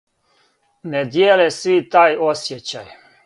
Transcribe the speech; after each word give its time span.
Не 0.93 1.03
дијеле 1.17 1.45
сви 1.57 1.77
тај 1.97 2.17
осјећај. 2.31 2.91